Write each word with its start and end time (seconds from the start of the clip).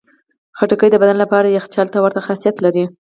خټکی 0.57 0.89
د 0.91 0.95
بدن 1.01 1.17
لپاره 1.23 1.55
یخچال 1.57 1.87
ته 1.93 1.97
ورته 2.01 2.19
خاصیت 2.27 2.55
لري. 2.65 2.83